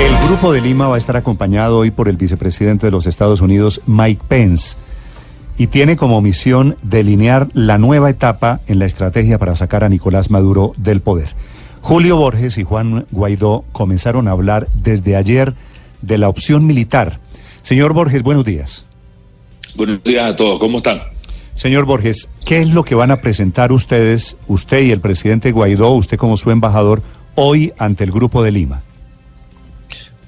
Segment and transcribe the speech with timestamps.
[0.00, 3.42] El Grupo de Lima va a estar acompañado hoy por el vicepresidente de los Estados
[3.42, 4.78] Unidos, Mike Pence,
[5.58, 10.30] y tiene como misión delinear la nueva etapa en la estrategia para sacar a Nicolás
[10.30, 11.28] Maduro del poder.
[11.82, 15.52] Julio Borges y Juan Guaidó comenzaron a hablar desde ayer
[16.00, 17.20] de la opción militar.
[17.60, 18.86] Señor Borges, buenos días.
[19.74, 21.02] Buenos días a todos, ¿cómo están?
[21.54, 25.90] Señor Borges, ¿qué es lo que van a presentar ustedes, usted y el presidente Guaidó,
[25.90, 27.02] usted como su embajador,
[27.34, 28.82] hoy ante el Grupo de Lima?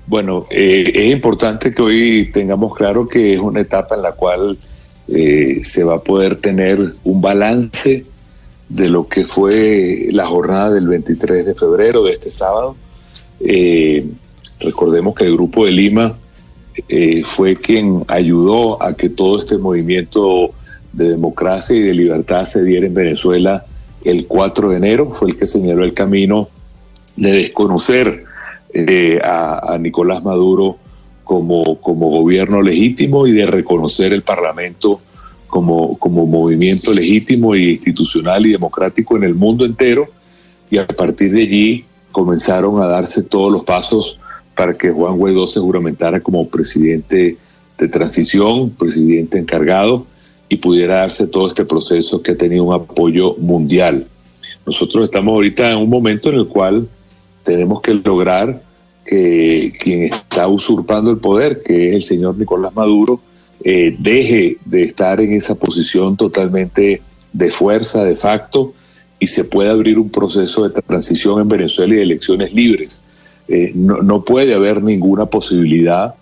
[0.07, 4.59] Bueno, eh, es importante que hoy tengamos claro que es una etapa en la cual
[5.09, 8.05] eh, se va a poder tener un balance
[8.69, 12.77] de lo que fue la jornada del 23 de febrero de este sábado.
[13.41, 14.07] Eh,
[14.61, 16.19] recordemos que el Grupo de Lima
[17.25, 20.53] fue quien ayudó a que todo este movimiento
[20.93, 23.67] de democracia y de libertad se diera en Venezuela
[24.05, 26.49] el 4 de enero, fue el que señaló el camino
[27.17, 28.25] de desconocer
[28.73, 30.79] eh, a, Nicolás Maduro
[31.25, 35.01] como, como gobierno legítimo y de reconocer el Parlamento
[35.47, 40.09] como, como movimiento legítimo e institucional y democrático en el mundo entero.
[40.71, 44.19] Y a partir de allí comenzaron a darse todos los pasos
[44.55, 47.37] para que Juan Guaidó se juramentara como presidente
[47.79, 50.07] de transición, presidente encargado,
[50.49, 54.07] y pudiera darse todo este proceso que ha tenido un apoyo mundial.
[54.67, 56.89] Nosotros estamos ahorita en un momento en el cual
[57.43, 58.63] tenemos que lograr
[59.05, 63.21] que quien está usurpando el poder, que es el señor Nicolás Maduro,
[63.65, 68.75] eh, deje de estar en esa posición totalmente de fuerza, de facto,
[69.19, 73.03] y se pueda abrir un proceso de transición en Venezuela y de elecciones libres.
[73.49, 76.15] Eh, no, no puede haber ninguna posibilidad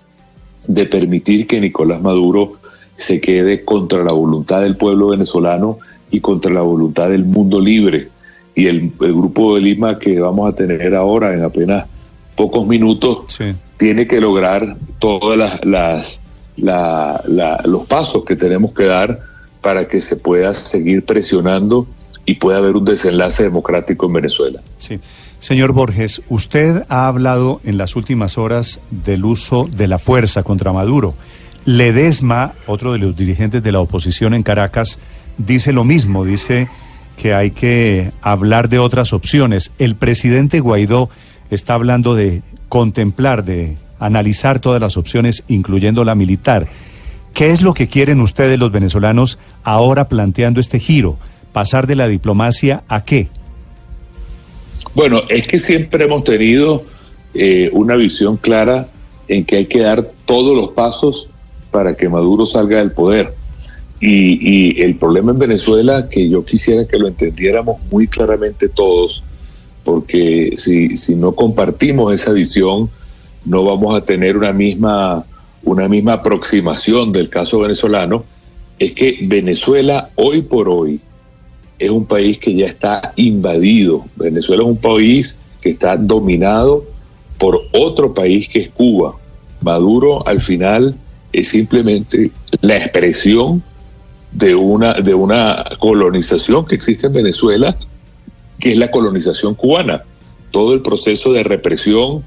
[0.66, 2.54] de permitir que Nicolás Maduro
[2.96, 5.78] se quede contra la voluntad del pueblo venezolano
[6.10, 8.08] y contra la voluntad del mundo libre
[8.54, 11.86] y el, grupo de Lima que vamos a tener ahora en apenas
[12.34, 13.38] pocos minutos
[13.76, 16.20] tiene que lograr todas las,
[16.56, 17.24] las
[17.64, 19.20] los pasos que tenemos que dar
[19.60, 21.86] para que se pueda seguir presionando
[22.24, 24.60] y pueda haber un desenlace democrático en Venezuela.
[24.78, 25.00] Sí.
[25.38, 30.72] Señor Borges, usted ha hablado en las últimas horas del uso de la fuerza contra
[30.72, 31.14] Maduro.
[31.64, 34.98] Ledesma, otro de los dirigentes de la oposición en Caracas,
[35.38, 36.68] dice lo mismo, dice
[37.16, 39.72] que hay que hablar de otras opciones.
[39.78, 41.10] El presidente Guaidó
[41.50, 46.68] está hablando de contemplar, de analizar todas las opciones, incluyendo la militar.
[47.34, 51.18] ¿Qué es lo que quieren ustedes los venezolanos ahora planteando este giro?
[51.52, 53.28] ¿Pasar de la diplomacia a qué?
[54.94, 56.84] Bueno, es que siempre hemos tenido
[57.34, 58.88] eh, una visión clara
[59.28, 61.28] en que hay que dar todos los pasos
[61.70, 63.34] para que Maduro salga del poder.
[64.00, 69.22] Y, el problema en Venezuela, que yo quisiera que lo entendiéramos muy claramente todos,
[69.84, 72.88] porque si, si no compartimos esa visión,
[73.44, 75.24] no vamos a tener una misma,
[75.62, 78.24] una misma aproximación del caso venezolano,
[78.78, 81.00] es que Venezuela hoy por hoy
[81.78, 84.04] es un país que ya está invadido.
[84.16, 86.84] Venezuela es un país que está dominado
[87.38, 89.16] por otro país que es Cuba.
[89.60, 90.94] Maduro al final
[91.32, 93.62] es simplemente la expresión
[94.32, 97.76] de una, de una colonización que existe en Venezuela,
[98.58, 100.04] que es la colonización cubana.
[100.50, 102.24] Todo el proceso de represión,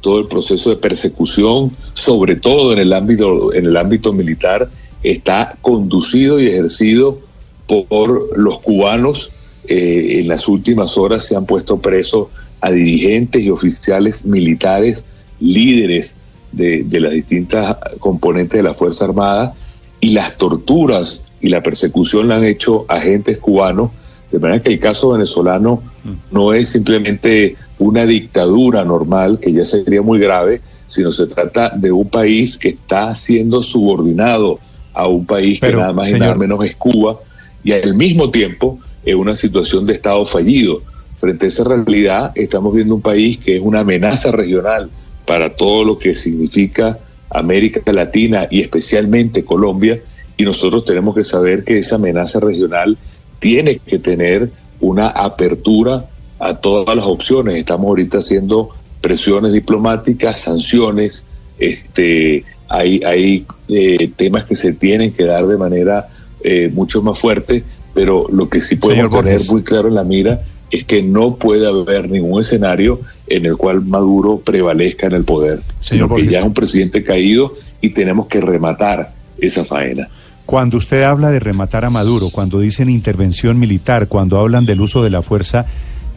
[0.00, 4.70] todo el proceso de persecución, sobre todo en el ámbito, en el ámbito militar,
[5.02, 7.18] está conducido y ejercido
[7.66, 9.30] por los cubanos.
[9.64, 12.28] Eh, en las últimas horas se han puesto presos
[12.60, 15.04] a dirigentes y oficiales militares,
[15.38, 16.14] líderes
[16.52, 19.54] de, de las distintas componentes de la Fuerza Armada,
[20.00, 23.90] y las torturas y la persecución la han hecho agentes cubanos,
[24.30, 25.82] de manera que el caso venezolano
[26.30, 31.90] no es simplemente una dictadura normal, que ya sería muy grave, sino se trata de
[31.90, 34.60] un país que está siendo subordinado
[34.92, 37.18] a un país que nada más y nada menos es Cuba,
[37.62, 40.82] y al mismo tiempo es una situación de Estado fallido.
[41.18, 44.90] Frente a esa realidad, estamos viendo un país que es una amenaza regional
[45.26, 46.98] para todo lo que significa
[47.30, 50.00] América Latina y especialmente Colombia,
[50.36, 52.96] y nosotros tenemos que saber que esa amenaza regional
[53.38, 54.50] tiene que tener
[54.80, 56.06] una apertura
[56.38, 57.56] a todas las opciones.
[57.56, 61.24] Estamos ahorita haciendo presiones diplomáticas, sanciones,
[61.58, 66.08] este, hay, hay eh, temas que se tienen que dar de manera
[66.42, 67.62] eh, mucho más fuerte,
[67.92, 71.66] pero lo que sí podemos tener muy claro en la mira es que no puede
[71.66, 76.44] haber ningún escenario en el cual Maduro prevalezca en el poder, sino que ya es
[76.44, 80.08] un presidente caído y tenemos que rematar esa faena.
[80.46, 85.02] Cuando usted habla de rematar a Maduro, cuando dicen intervención militar, cuando hablan del uso
[85.02, 85.66] de la fuerza,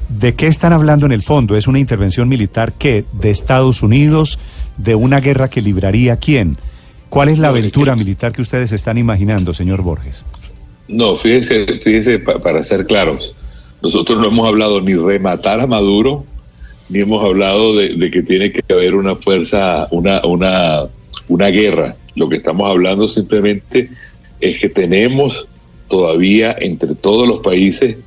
[0.10, 1.56] ¿de qué están hablando en el fondo?
[1.56, 4.40] ¿Es una intervención militar que de Estados Unidos,
[4.78, 6.58] de una guerra que libraría quién?
[7.10, 10.26] ¿Cuál es la aventura militar que ustedes están imaginando, señor Borges?
[10.88, 13.36] No, fíjese, fíjese para ser claros,
[13.84, 16.24] nosotros no hemos hablado ni rematar a Maduro,
[16.88, 20.84] ni hemos hablado de, que tiene que haber una fuerza, una, una,
[21.28, 21.98] una guerra.
[22.16, 23.90] Lo que estamos hablando simplemente
[24.40, 25.46] es que tenemos
[25.90, 27.98] todavía entre todos los países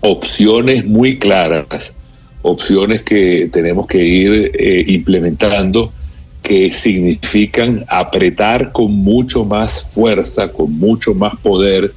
[0.00, 1.94] opciones muy claras,
[2.42, 5.94] opciones que tenemos que ir eh, implementando
[6.42, 11.94] que significan apretar con mucho más fuerza, con mucho más poder,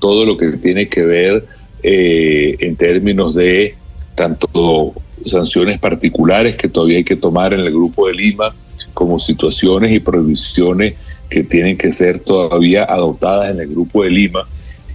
[0.00, 3.74] todo lo que tiene que ver eh, en términos de
[4.14, 4.94] tanto
[5.26, 8.54] sanciones particulares que todavía hay que tomar en el Grupo de Lima,
[8.94, 10.94] como situaciones y prohibiciones
[11.28, 14.48] que tienen que ser todavía adoptadas en el Grupo de Lima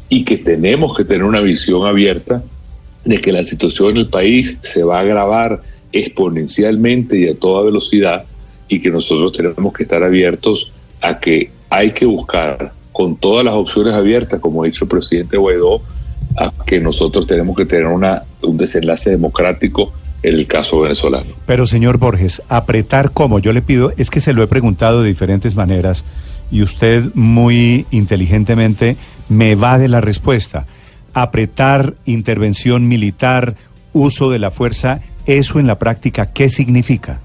[0.09, 2.44] y que tenemos que tener una visión abierta
[3.06, 7.63] de que la situación en el país se va a agravar exponencialmente y a toda
[7.63, 8.25] velocidad
[8.68, 10.71] y que nosotros tenemos que estar abiertos
[11.01, 15.38] a que hay que buscar con todas las opciones abiertas, como ha dicho el presidente
[15.38, 15.81] Guaidó,
[16.38, 19.91] a que nosotros tenemos que tener una, un desenlace democrático
[20.21, 21.25] en el caso venezolano.
[21.45, 25.09] Pero señor Borges, apretar como yo le pido, es que se lo he preguntado de
[25.09, 26.06] diferentes maneras
[26.51, 28.95] y usted muy inteligentemente
[29.30, 30.65] me va de la respuesta.
[31.13, 33.56] Apretar, intervención militar,
[33.91, 37.19] uso de la fuerza, ¿eso en la práctica qué significa?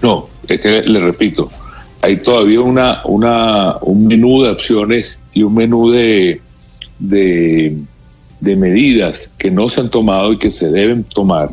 [0.00, 1.50] No, es que le repito,
[2.02, 6.40] hay todavía una, una, un menú de opciones y un menú de,
[7.00, 7.76] de,
[8.40, 11.50] de medidas que no se han tomado y que se deben tomar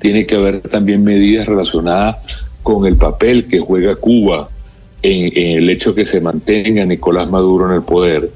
[0.00, 2.16] tiene que haber también medidas relacionadas
[2.62, 4.48] con el papel que juega Cuba
[5.02, 8.30] en, el hecho que se mantenga Nicolás Maduro en el poder.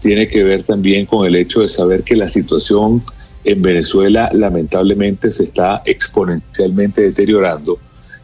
[0.00, 3.02] Tiene que ver también con el hecho de saber que la situación
[3.44, 7.78] en Venezuela lamentablemente se está exponencialmente deteriorando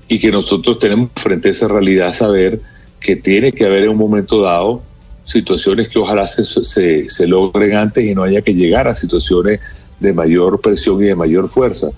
[0.09, 2.61] y que nosotros tenemos frente a esa realidad saber
[2.99, 4.83] que tiene que haber en un momento dado
[5.31, 9.61] situaciones que ojalá se, se, se logren antes y no haya que llegar a situaciones
[10.01, 11.91] de mayor presión y de mayor fuerza.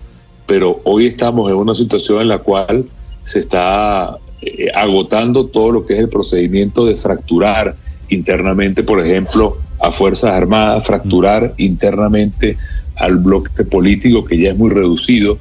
[0.46, 2.84] Pero hoy estamos en una situación en la cual
[3.25, 7.76] se está eh, agotando todo lo que es el procedimiento de fracturar
[8.08, 12.58] internamente, por ejemplo, a Fuerzas Armadas, fracturar internamente
[12.96, 15.38] al bloque político que ya es muy reducido,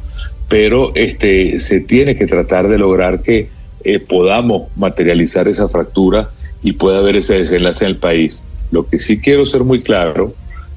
[0.47, 3.49] pero este, se tiene que tratar de lograr que
[3.83, 8.43] eh, podamos materializar esa fractura y pueda haber ese desenlace en el país.
[8.71, 10.33] Lo que sí quiero ser muy claro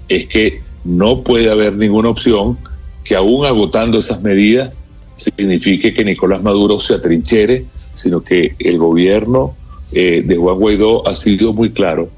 [0.08, 2.58] es que no puede haber ninguna opción
[3.04, 4.72] que aún agotando esas medidas
[5.16, 7.64] signifique que Nicolás Maduro se atrinchere,
[7.94, 9.54] sino que el gobierno
[9.92, 12.08] eh, de Juan Guaidó ha sido muy claro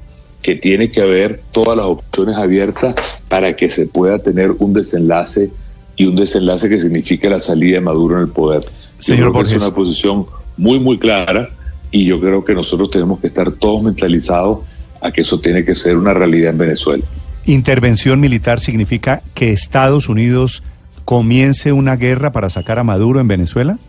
[0.41, 2.95] que tiene que haber todas las opciones abiertas
[3.27, 5.51] para que se pueda tener un desenlace
[5.95, 8.63] y un desenlace que signifique la salida de Maduro en el poder.
[8.99, 10.25] Señor es una posición
[10.55, 11.49] muy, muy clara
[11.91, 14.59] y yo creo que nosotros tenemos que estar todos mentalizados
[15.01, 17.03] a que eso tiene que ser una realidad en Venezuela.
[17.45, 20.63] Intervención militar significa que Estados Unidos
[21.07, 23.79] comience una guerra para sacar a Maduro en Venezuela?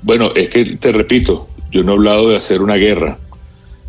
[0.00, 3.18] Bueno, es que te repito, yo no he hablado de hacer una guerra,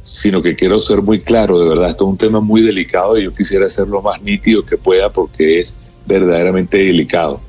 [0.03, 3.25] sino que quiero ser muy claro, de verdad, esto es un tema muy delicado y
[3.25, 7.39] yo quisiera ser lo más nítido que pueda porque es verdaderamente delicado.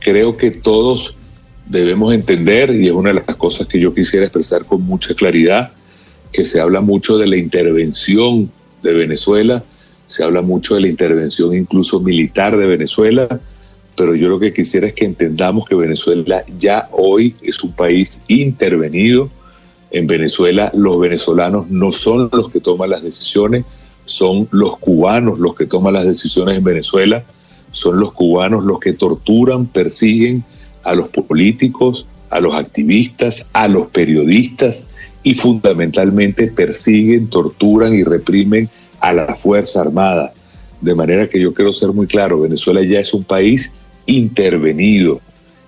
[0.00, 1.14] Creo que todos
[1.66, 5.72] debemos entender, y es una de las cosas que yo quisiera expresar con mucha claridad,
[6.32, 8.50] que se habla mucho de la intervención
[8.82, 9.64] de Venezuela
[10.06, 13.40] se habla mucho de la intervención incluso militar de Venezuela,
[13.96, 18.22] pero yo lo que quisiera es que entendamos que Venezuela ya hoy es un país
[18.28, 19.30] intervenido.
[19.90, 23.64] En Venezuela los venezolanos no son los que toman las decisiones,
[24.04, 27.24] son los cubanos los que toman las decisiones en Venezuela,
[27.70, 30.44] son los cubanos los que torturan, persiguen
[30.84, 34.86] a los políticos, a los activistas, a los periodistas
[35.22, 38.68] y fundamentalmente persiguen, torturan y reprimen
[39.00, 40.32] a la Fuerza Armada.
[40.80, 43.72] De manera que yo quiero ser muy claro, Venezuela ya es un país
[44.06, 45.20] intervenido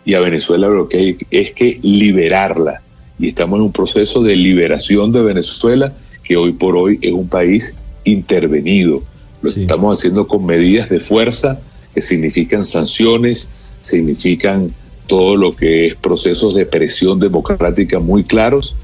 [0.05, 2.83] y a Venezuela lo que hay es que liberarla.
[3.19, 7.29] Y estamos en un proceso de liberación de Venezuela que hoy por hoy es un
[7.29, 9.03] país intervenido.
[9.43, 11.61] Lo estamos haciendo con medidas de fuerza
[11.95, 13.49] que significan sanciones,
[13.83, 14.75] significan
[15.07, 18.75] todo lo que es procesos de presión democrática muy claros,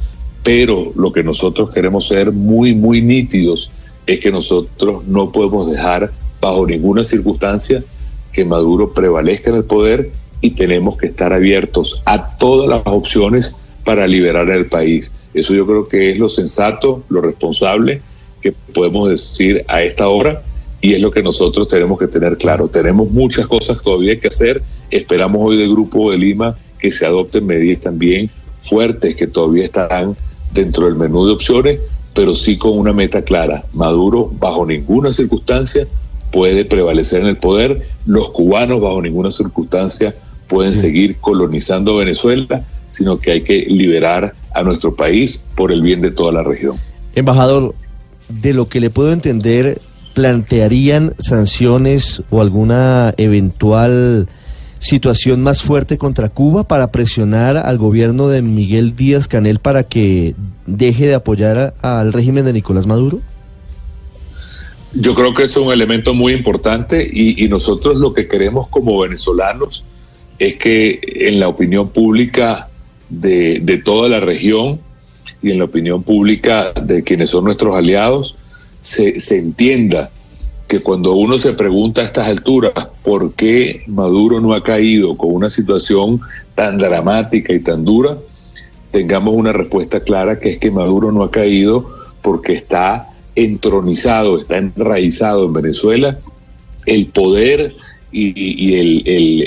[0.43, 3.71] pero lo que nosotros queremos ser muy, muy nítidos
[4.07, 7.85] es que nosotros no podemos dejar bajo ninguna circunstancia
[8.33, 10.11] que Maduro prevalezca en el poder
[10.41, 15.12] y tenemos que estar abiertos a todas las opciones para liberar el país.
[15.35, 18.02] Eso yo creo que es lo sensato, lo responsable
[18.41, 20.43] que podemos decir a esta hora
[20.81, 22.69] y es lo que nosotros tenemos que tener claro.
[22.69, 24.62] Tenemos muchas cosas todavía que hacer.
[24.92, 28.30] Esperamos hoy del Grupo de Lima que se adopten medidas también
[28.61, 30.14] fuertes que todavía estarán
[30.52, 31.80] dentro del menú de opciones,
[32.14, 33.64] pero sí con una meta clara.
[33.72, 35.87] Maduro bajo ninguna circunstancia
[36.30, 40.14] puede prevalecer en el poder, los cubanos bajo ninguna circunstancia
[40.46, 46.02] pueden seguir colonizando Venezuela, sino que hay que liberar a nuestro país por el bien
[46.02, 46.76] de toda la región.
[47.14, 47.75] Embajador,
[48.28, 49.80] de lo que le puedo entender,
[50.12, 54.28] ¿plantearían sanciones o alguna eventual
[54.82, 60.34] situación más fuerte contra Cuba para presionar al gobierno de Miguel Díaz Canel para que
[60.66, 63.20] deje de apoyar al régimen de Nicolás Maduro?
[64.92, 68.98] Yo creo que es un elemento muy importante y, y, nosotros lo que queremos como
[68.98, 69.84] venezolanos
[70.38, 72.68] es que en la opinión pública
[73.08, 74.80] de, de toda la región
[75.42, 78.34] y en la opinión pública de quienes son nuestros aliados
[78.80, 80.10] se, se entienda
[80.73, 82.73] que cuando uno se pregunta a estas alturas
[83.05, 86.23] por qué Maduro no ha caído con una situación
[86.55, 88.17] tan dramática y tan dura,
[88.91, 94.57] tengamos una respuesta clara que es que Maduro no ha caído porque está entronizado, está
[94.57, 96.19] enraizado en Venezuela.
[96.87, 97.75] El poder
[98.11, 98.75] y,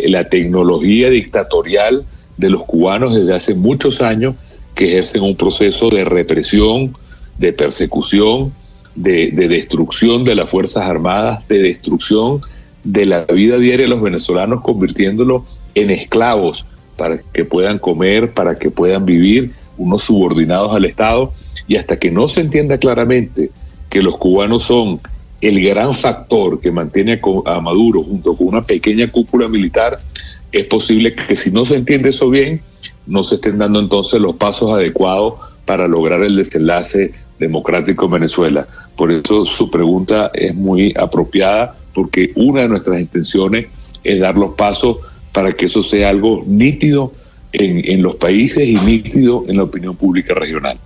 [0.05, 2.05] el, la tecnología dictatorial
[2.38, 4.36] de los cubanos desde hace muchos años
[4.75, 6.96] que ejercen un proceso de represión,
[7.39, 8.53] de persecución,
[8.95, 12.41] de, de, destrucción de las Fuerzas Armadas, de destrucción
[12.83, 18.57] de la vida diaria de los venezolanos, convirtiéndolo en esclavos para que puedan comer, para
[18.57, 21.33] que puedan vivir, unos subordinados al Estado,
[21.67, 23.51] y hasta que no se entienda claramente
[23.89, 25.01] que los cubanos son
[25.41, 29.99] el gran factor que mantiene a Maduro junto con una pequeña cúpula militar,
[30.51, 32.61] es posible que si no se entiende eso bien,
[33.05, 35.33] no se estén dando entonces los pasos adecuados
[35.65, 38.67] para lograr el desenlace democrático en Venezuela.
[38.95, 43.67] Por eso su pregunta es muy apropiada, porque una de nuestras intenciones
[44.03, 44.97] es dar los pasos
[45.31, 47.11] para que eso sea algo nítido
[47.51, 50.77] en, en los países y nítido en la opinión pública regional.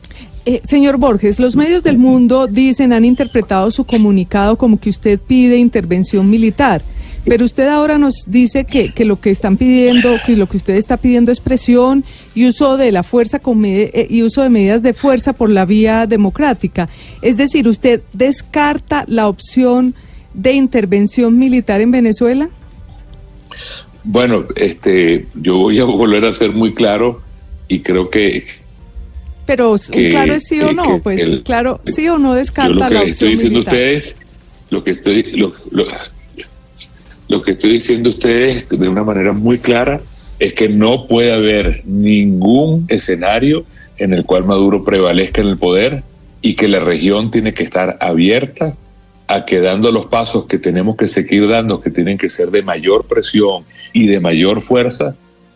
[0.46, 5.20] Eh, señor Borges, los medios del mundo dicen, han interpretado su comunicado como que usted
[5.20, 6.82] pide intervención militar,
[7.30, 10.76] pero usted ahora nos dice que, que lo que están pidiendo, que lo que usted
[10.76, 14.82] está pidiendo es presión y uso de la fuerza con eh, y uso de medidas
[14.82, 16.90] de fuerza por la vía democrática.
[17.22, 19.94] Es decir, ¿usted descarta la opción
[20.34, 22.50] de intervención militar en Venezuela?
[24.04, 27.22] Bueno, este, yo voy a volver a ser muy claro
[27.68, 28.44] y creo que
[29.46, 33.04] pero claro es sí o no, pues claro, sí o no descarta lo que la
[33.04, 34.16] estoy diciendo ustedes,
[34.72, 35.86] lo que estoy, lo, lo,
[37.44, 40.02] que estoy diciendo ustedes de una manera muy clara
[40.40, 43.66] es que no puede haber ningún escenario
[43.98, 46.04] en el cual Maduro prevalezca en el poder
[46.42, 48.76] y que la región tiene que estar abierta
[49.28, 52.64] a que dando los pasos que tenemos que seguir dando, que tienen que ser de
[52.64, 55.16] mayor presión y de mayor fuerza,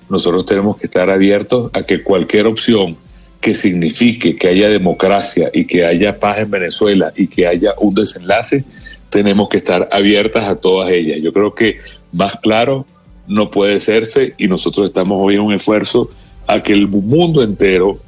[0.09, 2.97] nosotros tenemos que estar abiertos a que cualquier opción
[3.41, 7.95] que signifique que haya democracia y que haya paz en Venezuela y que haya un
[7.95, 8.63] desenlace,
[9.13, 11.19] tenemos que estar abiertas a todas ellas.
[11.21, 11.77] Yo creo que
[12.11, 12.85] más claro
[13.27, 16.09] no puede serse y nosotros estamos hoy en un esfuerzo
[16.47, 17.99] a que el mundo entero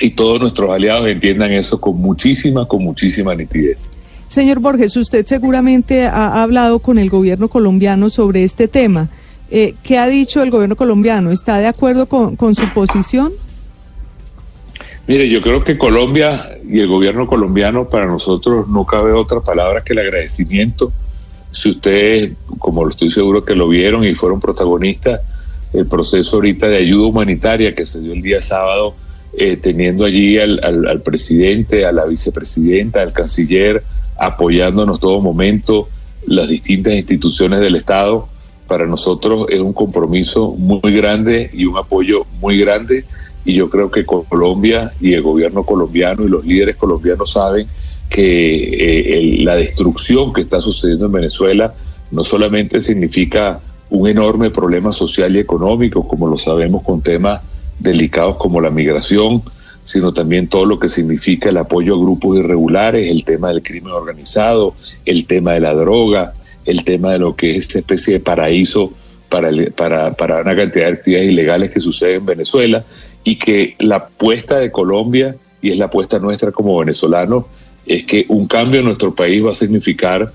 [0.00, 3.90] y todos nuestros aliados entiendan eso con muchísima, con muchísima nitidez.
[4.28, 9.08] Señor Borges, usted seguramente ha hablado con el gobierno colombiano sobre este tema.
[9.50, 11.30] Eh, ¿Qué ha dicho el gobierno colombiano?
[11.30, 13.32] ¿Está de acuerdo con, con su posición?
[15.06, 19.84] Mire, yo creo que Colombia y el gobierno colombiano, para nosotros no cabe otra palabra
[19.84, 20.92] que el agradecimiento.
[21.52, 25.20] Si ustedes, como estoy seguro que lo vieron y fueron protagonistas,
[25.74, 28.94] el proceso ahorita de ayuda humanitaria que se dio el día sábado,
[29.36, 33.82] eh, teniendo allí al, al, presidente, a la vicepresidenta, al canciller,
[34.16, 35.88] apoyándonos todo momento,
[36.26, 38.28] las distintas instituciones del Estado,
[38.66, 43.04] para nosotros es un compromiso muy grande y un apoyo muy grande
[43.44, 47.66] y yo creo que Colombia y el gobierno colombiano y los líderes colombianos saben
[48.08, 51.74] que eh, la destrucción que está sucediendo en Venezuela
[52.10, 53.60] no solamente significa
[53.90, 57.42] un enorme problema social y económico, como lo sabemos con temas
[57.78, 59.42] delicados como la migración,
[59.82, 63.92] sino también todo lo que significa el apoyo a grupos irregulares, el tema del crimen
[63.92, 64.74] organizado,
[65.04, 66.32] el tema de la droga,
[66.64, 68.92] el tema de lo que es esta especie de paraíso
[69.34, 72.84] para, para, para una cantidad de actividades ilegales que suceden en Venezuela
[73.24, 77.46] y que la apuesta de Colombia, y es la apuesta nuestra como venezolanos,
[77.84, 80.32] es que un cambio en nuestro país va a significar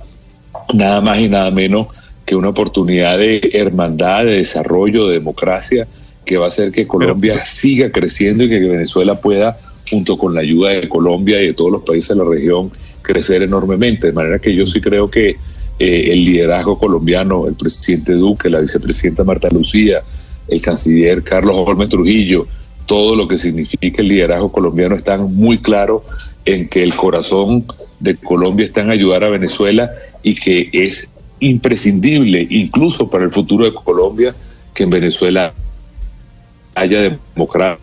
[0.74, 1.88] nada más y nada menos
[2.26, 5.88] que una oportunidad de hermandad, de desarrollo, de democracia,
[6.26, 9.58] que va a hacer que Colombia siga creciendo y que Venezuela pueda,
[9.90, 12.70] junto con la ayuda de Colombia y de todos los países de la región,
[13.02, 14.08] crecer enormemente.
[14.08, 15.38] De manera que yo sí creo que
[15.80, 20.04] eh, el liderazgo colombiano, el presidente Duque, la vicepresidenta Marta Lucía,
[20.48, 22.48] el canciller Carlos Holmes Trujillo,
[22.86, 26.02] todo lo que significa el liderazgo colombiano están muy claros
[26.44, 27.66] en que el corazón
[28.00, 29.92] de Colombia está en ayudar a Venezuela
[30.24, 31.08] y que es
[31.40, 34.36] imprescindible, incluso para el futuro de Colombia,
[34.74, 35.54] que en Venezuela
[36.76, 37.80] haya democracia,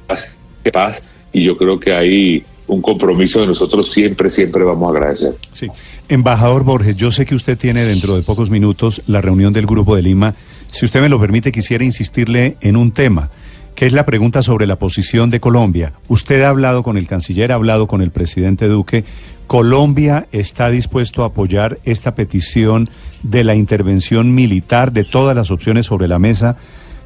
[0.72, 5.36] paz, y yo creo que hay un compromiso que nosotros siempre, siempre vamos a agradecer.
[5.52, 5.68] Sí.
[6.08, 9.96] Embajador Borges, yo sé que usted tiene dentro de pocos minutos la reunión del Grupo
[9.96, 10.34] de Lima.
[10.66, 13.30] Si usted me lo permite, quisiera insistirle en un tema,
[13.74, 15.92] que es la pregunta sobre la posición de Colombia.
[16.08, 19.04] Usted ha hablado con el canciller, ha hablado con el presidente Duque.
[19.46, 22.90] ¿Colombia está dispuesto a apoyar esta petición
[23.22, 26.56] de la intervención militar de todas las opciones sobre la mesa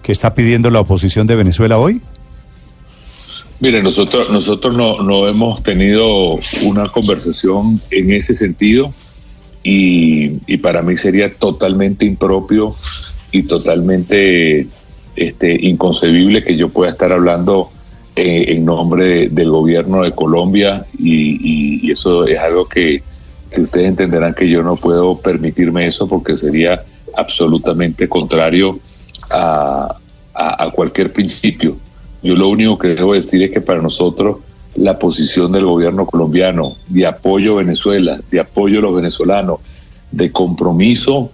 [0.02, 2.00] que está pidiendo la oposición de Venezuela hoy?
[3.60, 8.94] Mire, nosotros, nosotros no, no hemos tenido una conversación en ese sentido
[9.62, 12.74] y, y, para mí sería totalmente impropio
[13.30, 14.66] y totalmente
[15.14, 17.70] este, inconcebible que yo pueda estar hablando
[18.16, 23.02] eh, en nombre del gobierno de Colombia y, y, eso es algo que,
[23.50, 26.82] que ustedes entenderán que yo no puedo permitirme eso porque sería
[27.14, 28.80] absolutamente contrario
[29.28, 29.98] a,
[30.32, 31.76] a cualquier principio
[32.22, 34.38] yo lo único que debo decir es que para nosotros
[34.74, 39.60] la posición del gobierno colombiano de apoyo a Venezuela, de apoyo a los venezolanos,
[40.10, 41.30] de compromiso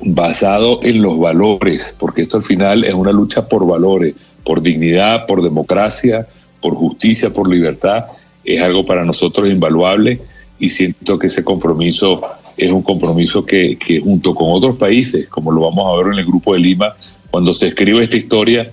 [0.00, 4.14] basado en los valores, porque esto al final es una lucha por valores,
[4.44, 6.26] por dignidad, por democracia,
[6.60, 8.06] por justicia, por libertad,
[8.44, 10.20] es algo para nosotros invaluable
[10.58, 12.22] y siento que ese compromiso
[12.56, 16.18] es un compromiso que, que junto con otros países, como lo vamos a ver en
[16.20, 16.94] el Grupo de Lima,
[17.30, 18.70] cuando se escribe esta historia,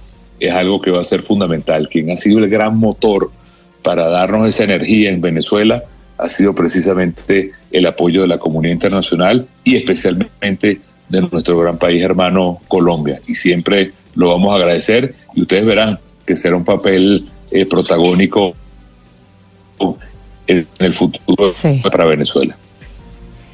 [0.48, 1.88] es algo que va a ser fundamental.
[1.90, 3.32] Quien ha sido el gran motor
[3.82, 5.84] para darnos esa energía en Venezuela
[6.18, 10.80] ha sido precisamente el apoyo de la comunidad internacional y especialmente
[11.10, 13.22] de nuestro gran país hermano Colombia.
[13.28, 18.56] Y siempre lo vamos a agradecer y ustedes verán que será un papel eh, protagónico
[20.48, 21.82] en el futuro sí.
[21.84, 22.56] para Venezuela.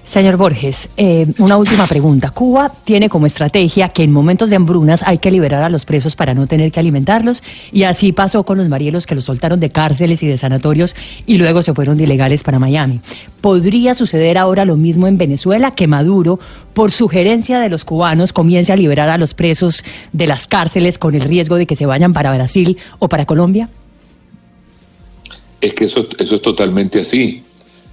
[0.09, 2.31] Señor Borges, eh, una última pregunta.
[2.31, 6.15] Cuba tiene como estrategia que en momentos de hambrunas hay que liberar a los presos
[6.15, 9.69] para no tener que alimentarlos y así pasó con los marielos que los soltaron de
[9.69, 10.95] cárceles y de sanatorios
[11.27, 13.01] y luego se fueron de ilegales para Miami.
[13.39, 16.39] ¿Podría suceder ahora lo mismo en Venezuela que Maduro,
[16.73, 21.13] por sugerencia de los cubanos, comience a liberar a los presos de las cárceles con
[21.13, 23.69] el riesgo de que se vayan para Brasil o para Colombia?
[25.61, 27.43] Es que eso, eso es totalmente así.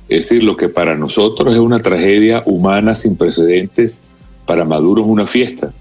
[0.08, 4.00] Es decir, lo que para nosotros es una tragedia humana sin precedentes,
[4.44, 5.72] para Maduro es una fiesta.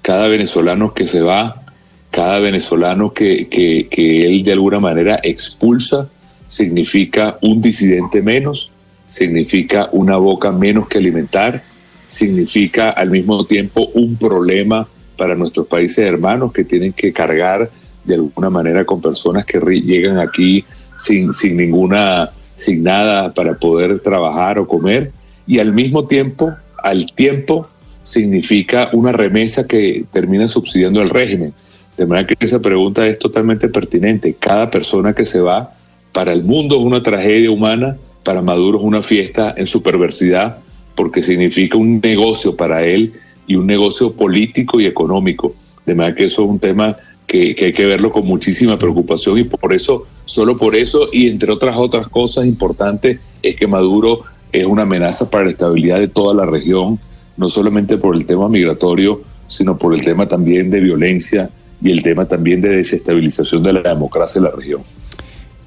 [0.00, 1.62] Cada venezolano que se va,
[2.10, 6.08] cada venezolano que, que, que él de alguna manera expulsa,
[6.46, 8.70] significa un disidente menos,
[9.10, 11.62] significa una boca menos que alimentar,
[12.06, 17.70] significa al mismo tiempo un problema para nuestros países hermanos que tienen que cargar
[18.04, 20.64] de alguna manera con personas que llegan aquí
[20.96, 25.12] sin, sin ninguna sin nada para poder trabajar o comer
[25.46, 27.68] y al mismo tiempo, al tiempo,
[28.04, 31.54] significa una remesa que termina subsidiando el régimen.
[31.96, 34.36] De manera que esa pregunta es totalmente pertinente.
[34.38, 35.74] Cada persona que se va,
[36.12, 40.58] para el mundo es una tragedia humana, para Maduro es una fiesta en su perversidad,
[40.94, 43.14] porque significa un negocio para él
[43.46, 45.54] y un negocio político y económico.
[45.86, 46.96] De manera que eso es un tema
[47.28, 51.52] que, hay que verlo con muchísima preocupación y por eso, solo por eso y entre
[51.52, 56.34] otras otras cosas importantes es que Maduro es una amenaza para la estabilidad de toda
[56.34, 56.98] la región,
[57.36, 61.50] no solamente por el tema migratorio, sino por el tema también de violencia
[61.82, 64.82] y el tema también de desestabilización de la democracia en la región.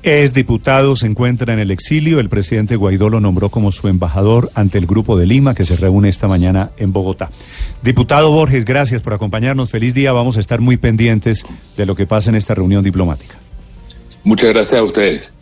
[0.03, 2.19] Es diputado, se encuentra en el exilio.
[2.19, 5.75] El presidente Guaidó lo nombró como su embajador ante el Grupo de Lima, que se
[5.75, 7.29] reúne esta mañana en Bogotá.
[7.83, 9.69] Diputado Borges, gracias por acompañarnos.
[9.69, 10.11] Feliz día.
[10.11, 11.45] Vamos a estar muy pendientes
[11.77, 13.35] de lo que pasa en esta reunión diplomática.
[14.23, 15.33] Muchas gracias a ustedes.